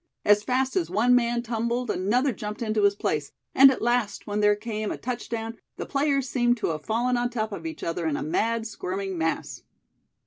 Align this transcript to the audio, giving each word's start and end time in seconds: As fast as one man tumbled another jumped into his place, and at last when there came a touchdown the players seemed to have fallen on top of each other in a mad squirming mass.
As 0.25 0.41
fast 0.41 0.75
as 0.75 0.89
one 0.89 1.13
man 1.13 1.43
tumbled 1.43 1.91
another 1.91 2.31
jumped 2.31 2.63
into 2.63 2.85
his 2.85 2.95
place, 2.95 3.33
and 3.53 3.69
at 3.69 3.83
last 3.83 4.25
when 4.25 4.39
there 4.39 4.55
came 4.55 4.91
a 4.91 4.97
touchdown 4.97 5.59
the 5.77 5.85
players 5.85 6.27
seemed 6.27 6.57
to 6.57 6.69
have 6.69 6.83
fallen 6.87 7.17
on 7.17 7.29
top 7.29 7.51
of 7.51 7.67
each 7.67 7.83
other 7.83 8.07
in 8.07 8.17
a 8.17 8.23
mad 8.23 8.65
squirming 8.65 9.15
mass. 9.15 9.61